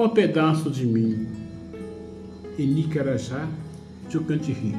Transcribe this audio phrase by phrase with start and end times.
[0.00, 1.26] Ó pedaço de mim,
[2.56, 3.48] em Nicarajá,
[4.08, 4.76] Chocantiri.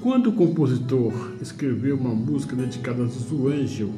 [0.00, 3.90] Quando o compositor escreveu uma música dedicada a Zuângel,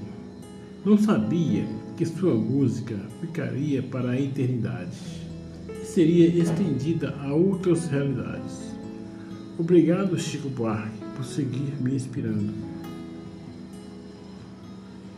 [0.84, 1.64] não sabia
[1.96, 4.98] que sua música ficaria para a eternidade
[5.80, 8.74] e seria estendida a outras realidades.
[9.56, 12.52] Obrigado, Chico Buarque, por seguir me inspirando.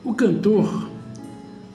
[0.04, 0.90] O cantor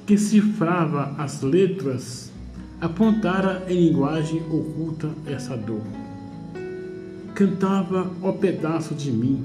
[0.05, 2.36] que cifrava as letras
[2.79, 5.81] apontara em linguagem oculta essa dor.
[7.33, 9.43] Cantava o pedaço de mim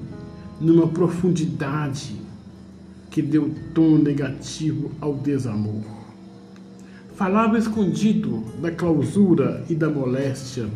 [0.61, 2.17] numa profundidade
[3.11, 5.83] que deu tom negativo ao desamor.
[7.15, 10.69] Falava escondido da clausura e da moléstia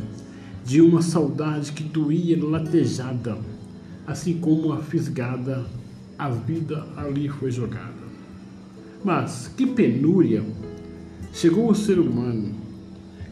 [0.65, 3.37] de uma saudade que doía latejada,
[4.07, 5.67] assim como a fisgada,
[6.19, 8.07] a vida ali foi jogada.
[9.05, 10.43] Mas que penúria!
[11.37, 12.55] Chegou o ser humano,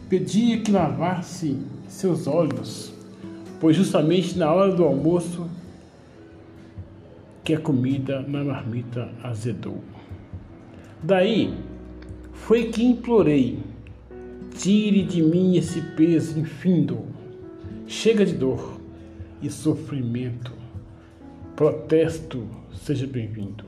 [0.07, 2.93] pedia que lavasse seus olhos,
[3.59, 5.49] pois justamente na hora do almoço
[7.43, 9.83] que a comida na marmita azedou.
[11.01, 11.51] Daí
[12.31, 13.57] foi que implorei:
[14.55, 16.99] tire de mim esse peso infindo
[17.87, 18.79] Chega de dor
[19.41, 20.51] e sofrimento.
[21.55, 23.65] Protesto, seja bem-vindo.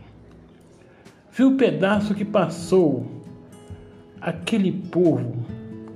[1.31, 3.16] Viu o pedaço que passou,
[4.21, 5.45] aquele povo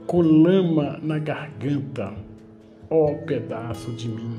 [0.05, 2.13] com lama na garganta,
[2.89, 4.37] ó pedaço de mim.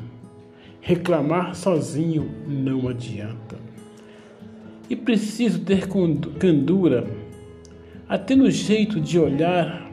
[0.81, 3.57] Reclamar sozinho não adianta.
[4.91, 5.89] E preciso ter
[6.39, 7.07] candura,
[8.09, 9.91] até no jeito de olhar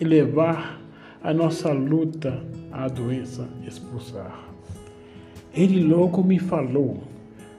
[0.00, 0.80] e levar
[1.22, 4.44] a nossa luta a doença expulsar.
[5.54, 7.04] Ele logo me falou: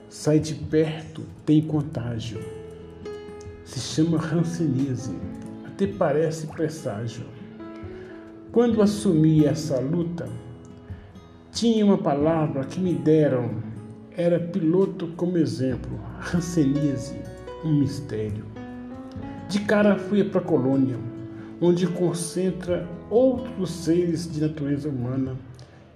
[0.09, 2.39] sai de perto, tem contágio.
[3.63, 5.15] Se chama rancenise,
[5.75, 7.25] até parece presságio.
[8.49, 10.29] Quando assumi essa luta,
[11.51, 13.61] tinha uma palavra que me deram,
[14.15, 17.19] era piloto como exemplo, rancenise,
[17.65, 18.45] um mistério.
[19.49, 20.97] De cara fui para a colônia,
[21.59, 25.35] onde concentra outros seres de natureza humana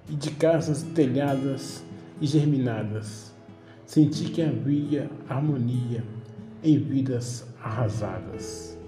[0.09, 1.85] e de casas telhadas
[2.19, 3.33] e germinadas.
[3.85, 6.03] Senti que havia harmonia
[6.61, 8.78] em vidas arrasadas.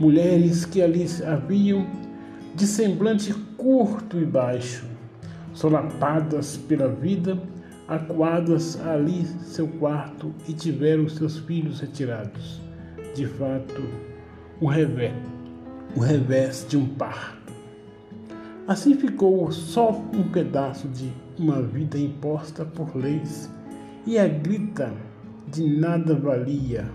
[0.00, 1.86] Mulheres que ali haviam
[2.54, 4.86] de semblante curto e baixo,
[5.52, 7.38] solapadas pela vida,
[7.86, 12.62] acuadas ali seu quarto e tiveram seus filhos retirados.
[13.14, 13.82] De fato,
[14.58, 15.12] o revés,
[15.94, 17.52] o revés de um parto.
[18.66, 23.50] Assim ficou só um pedaço de uma vida imposta por leis,
[24.06, 24.94] e a grita
[25.46, 26.88] de nada valia.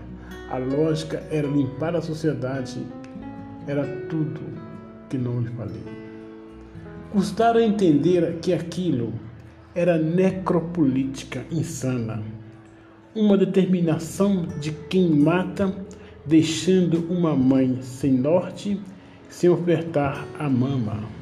[0.50, 2.80] A lógica era limpar a sociedade,
[3.66, 4.40] era tudo
[5.08, 5.82] que não lhe falei.
[7.12, 9.12] Custara entender que aquilo
[9.74, 12.22] era necropolítica insana,
[13.14, 15.74] uma determinação de quem mata,
[16.24, 18.80] deixando uma mãe sem norte,
[19.28, 21.16] sem ofertar a mama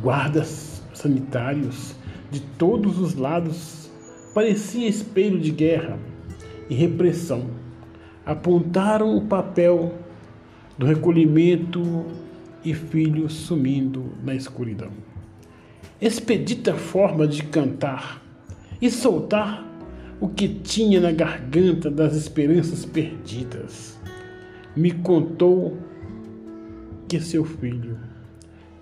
[0.00, 1.94] guardas sanitários
[2.30, 3.90] de todos os lados,
[4.34, 5.98] parecia espelho de guerra
[6.68, 7.44] e repressão.
[8.24, 9.94] Apontaram o papel
[10.78, 12.04] do recolhimento
[12.64, 14.90] e filhos sumindo na escuridão.
[16.00, 18.22] Expedita forma de cantar
[18.80, 19.64] e soltar
[20.20, 23.98] o que tinha na garganta das esperanças perdidas.
[24.74, 25.76] Me contou
[27.08, 27.98] que seu filho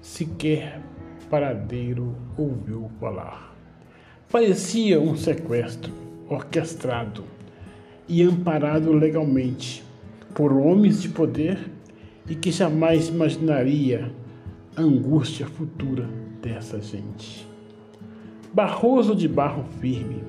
[0.00, 0.80] sequer
[1.28, 3.54] paradeiro ouviu falar.
[4.30, 5.92] Parecia um sequestro
[6.28, 7.24] orquestrado
[8.08, 9.84] e amparado legalmente
[10.34, 11.71] por homens de poder
[12.28, 14.12] e que jamais imaginaria
[14.76, 16.08] a angústia futura
[16.40, 17.46] dessa gente.
[18.52, 20.22] Barroso de barro firme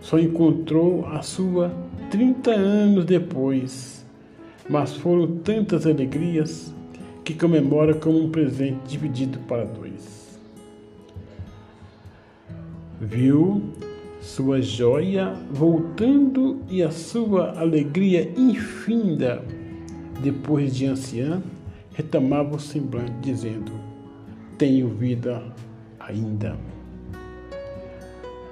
[0.00, 1.72] só encontrou a sua
[2.10, 4.04] 30 anos depois,
[4.68, 6.74] mas foram tantas alegrias
[7.24, 10.22] que comemora como um presente dividido para dois
[13.02, 13.60] viu
[14.20, 19.42] sua joia voltando e a sua alegria infinda,
[20.22, 21.42] depois de anciã,
[21.92, 23.72] retomava o semblante, dizendo:
[24.56, 25.42] Tenho vida
[25.98, 26.56] ainda.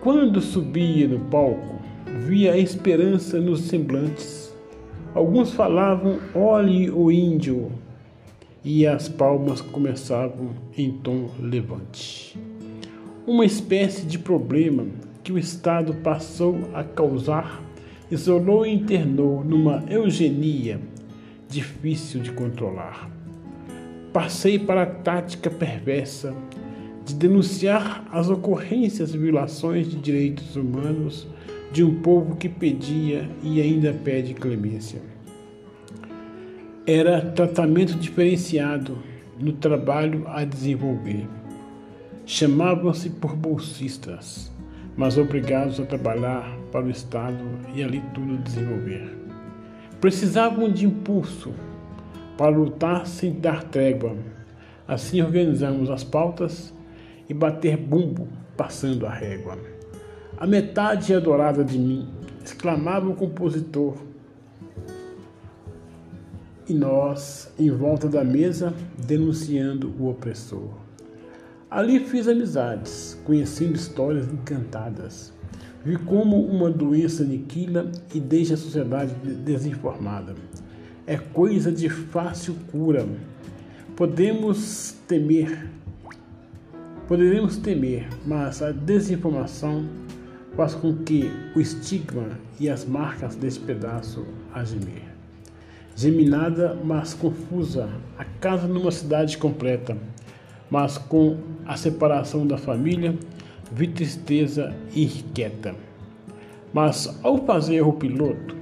[0.02, 1.80] Quando subia no palco,
[2.26, 4.54] via a esperança nos semblantes.
[5.14, 7.70] Alguns falavam: Olhe o índio,
[8.64, 12.38] e as palmas começavam em tom levante
[13.30, 14.86] uma espécie de problema
[15.22, 17.62] que o Estado passou a causar,
[18.10, 20.80] isolou e internou numa eugenia
[21.50, 23.10] difícil de controlar.
[24.12, 26.34] passei para a tática perversa
[27.04, 31.28] de denunciar as ocorrências e violações de direitos humanos
[31.72, 35.00] de um povo que pedia e ainda pede clemência.
[36.86, 38.98] Era tratamento diferenciado
[39.38, 41.28] no trabalho a desenvolver.
[42.26, 44.50] Chamavam-se por bolsistas,
[44.96, 47.44] mas obrigados a trabalhar para o Estado
[47.74, 49.19] e ali tudo desenvolver.
[50.00, 51.52] Precisavam de impulso
[52.38, 54.16] para lutar sem dar trégua.
[54.88, 56.72] Assim organizamos as pautas
[57.28, 58.26] e bater bumbo
[58.56, 59.58] passando a régua.
[60.38, 62.08] A metade adorada de mim,
[62.42, 63.94] exclamava o compositor.
[66.66, 68.72] E nós, em volta da mesa,
[69.06, 70.70] denunciando o opressor.
[71.70, 75.32] Ali fiz amizades, conhecendo histórias encantadas.
[75.84, 80.34] Vi como uma doença aniquila e deixa a sociedade desinformada.
[81.06, 83.06] É coisa de fácil cura.
[83.96, 85.70] Podemos temer
[87.10, 89.84] Poderíamos temer, mas a desinformação
[90.54, 94.24] faz com que o estigma e as marcas desse pedaço
[94.54, 95.02] a gemer.
[95.96, 99.98] Geminada, mas confusa, a casa numa cidade completa,
[100.70, 101.36] mas com
[101.66, 103.18] a separação da família,
[103.72, 105.74] vi tristeza irrequieta.
[106.72, 108.56] Mas ao fazer o piloto,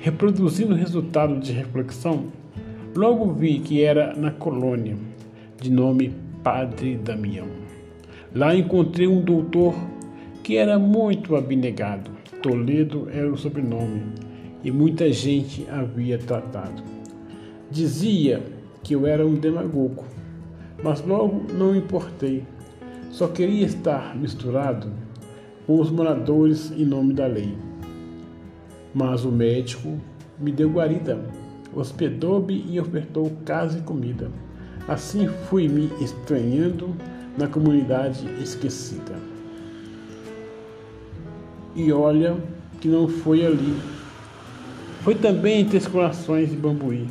[0.00, 2.26] reproduzindo o resultado de reflexão,
[2.94, 4.96] logo vi que era na colônia,
[5.60, 7.46] de nome Padre Damião.
[8.34, 9.74] Lá encontrei um doutor
[10.42, 12.10] que era muito abnegado.
[12.42, 14.02] Toledo era o sobrenome
[14.64, 16.82] e muita gente havia tratado.
[17.70, 18.42] Dizia
[18.82, 20.04] que eu era um demagogo,
[20.82, 22.44] mas logo não importei.
[23.10, 24.88] Só queria estar misturado
[25.66, 27.58] com os moradores em nome da lei.
[28.94, 29.98] Mas o médico
[30.38, 31.20] me deu guarida,
[31.74, 34.30] hospedou-me e ofertou casa e comida.
[34.86, 36.94] Assim fui me estranhando
[37.36, 39.14] na comunidade esquecida.
[41.74, 42.36] E olha
[42.80, 43.76] que não foi ali.
[45.02, 47.08] Foi também entre as corações de Bambuí.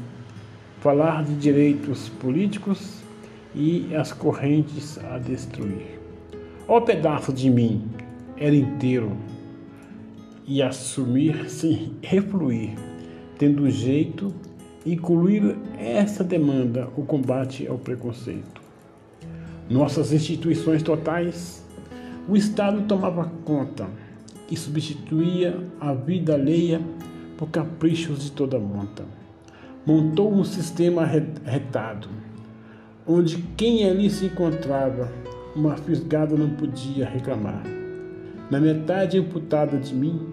[0.80, 2.99] Falar de direitos políticos
[3.59, 6.00] e as correntes a destruir.
[6.67, 7.83] Ó pedaço de mim
[8.38, 9.11] era inteiro
[10.47, 12.71] e assumir sem refluir,
[13.38, 14.33] tendo jeito
[14.85, 18.59] incluir essa demanda o combate ao preconceito
[19.69, 21.63] nossas instituições totais,
[22.27, 23.88] o Estado tomava conta
[24.50, 26.81] e substituía a vida alheia
[27.38, 29.06] por caprichos de toda monta.
[29.85, 32.09] Montou um sistema retado,
[33.11, 35.11] onde quem ali se encontrava,
[35.56, 37.63] uma fisgada não podia reclamar.
[38.51, 40.27] Na metade amputada de mim,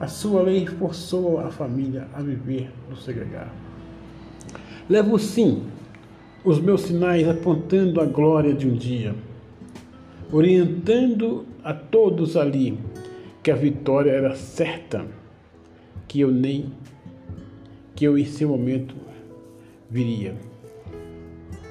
[0.00, 3.54] a sua lei forçou a família a viver no segregar.
[4.88, 5.64] Levo sim
[6.42, 9.14] os meus sinais apontando a glória de um dia,
[10.32, 12.78] orientando a todos ali
[13.42, 15.04] que a vitória era certa,
[16.06, 16.72] que eu nem
[17.94, 18.94] que eu em seu momento
[19.90, 20.48] viria.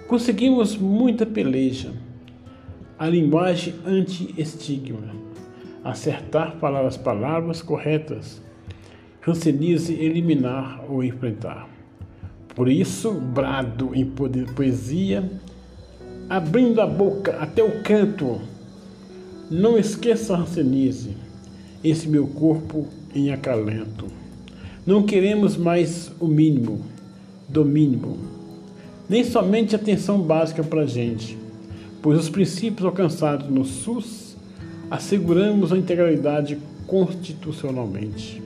[0.07, 1.91] Conseguimos muita peleja,
[2.97, 5.13] a linguagem anti-estigma,
[5.83, 8.41] acertar falar as palavras corretas,
[9.19, 11.67] cancelize eliminar ou enfrentar.
[12.55, 14.09] Por isso, brado em
[14.55, 15.29] poesia,
[16.29, 18.39] abrindo a boca até o canto.
[19.51, 21.17] Não esqueça, Rancenise,
[21.83, 24.07] esse meu corpo em acalento.
[24.85, 26.81] Não queremos mais o mínimo
[27.49, 28.36] do mínimo,
[29.09, 31.37] nem somente atenção básica para a gente,
[32.01, 34.35] pois os princípios alcançados no SUS
[34.89, 38.41] asseguramos a integralidade constitucionalmente.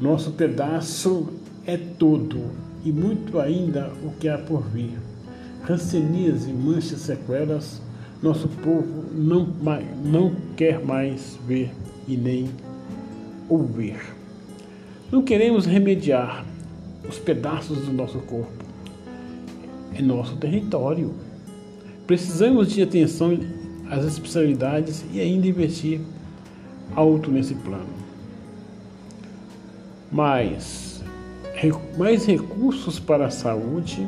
[0.00, 1.28] Nosso pedaço
[1.66, 2.50] é todo
[2.84, 4.98] e muito ainda o que há por vir.
[5.62, 7.80] Rancenias e manchas sequelas,
[8.22, 9.48] nosso povo não,
[10.04, 11.70] não quer mais ver
[12.06, 12.48] e nem
[13.48, 13.96] ouvir.
[15.10, 16.44] Não queremos remediar
[17.08, 18.65] os pedaços do nosso corpo.
[19.98, 21.14] É nosso território.
[22.06, 23.38] Precisamos de atenção
[23.88, 26.00] às especialidades e ainda investir
[26.94, 27.96] alto nesse plano.
[30.12, 31.02] Mas
[31.96, 34.06] mais recursos para a saúde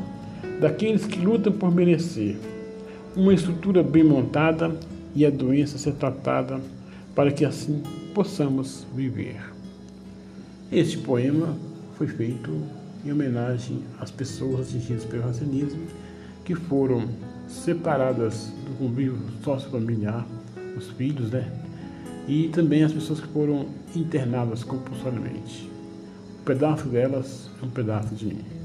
[0.61, 2.37] daqueles que lutam por merecer,
[3.17, 4.79] uma estrutura bem montada
[5.15, 6.61] e a doença ser tratada
[7.15, 7.83] para que assim
[8.15, 9.41] possamos viver.
[10.71, 11.57] Este poema
[11.97, 12.51] foi feito
[13.05, 15.83] em homenagem às pessoas atingidas pelo racinismo
[16.45, 17.09] que foram
[17.47, 20.27] separadas do convívio sociofamiliar,
[20.77, 21.51] os filhos, né?
[22.27, 25.69] E também as pessoas que foram internadas compulsoriamente
[26.49, 28.58] pedaço delas é um pedaço de mim.